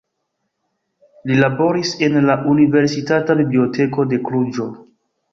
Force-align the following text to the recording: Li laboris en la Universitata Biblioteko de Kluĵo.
Li 1.31 1.35
laboris 1.41 1.91
en 2.07 2.17
la 2.29 2.35
Universitata 2.53 3.35
Biblioteko 3.41 4.07
de 4.15 4.19
Kluĵo. 4.31 4.67